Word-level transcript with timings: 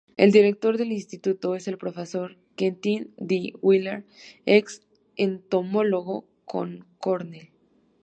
El 0.17 0.31
director 0.31 0.79
del 0.79 0.93
instituto 0.93 1.53
es 1.53 1.67
el 1.67 1.77
profesor 1.77 2.35
Quentin 2.55 3.13
D. 3.17 3.53
Wheeler, 3.61 4.03
ex 4.47 4.81
entomólogo 5.15 6.25
en 6.53 6.83
Cornell. 6.97 7.51